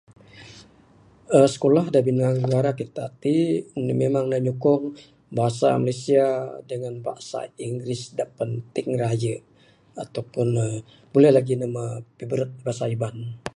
[1.35, 2.15] aaa sikulah da abih
[2.45, 3.35] negara kita ti,
[3.85, 4.83] ne memang ne nyuqkong
[5.37, 6.25] bhasa Malaysia
[6.69, 9.35] dengan bhasa English da penting raye.
[10.03, 10.79] Ataupun aaa
[11.13, 11.53] buleh lagi
[12.17, 13.17] piberet bhasa Iban.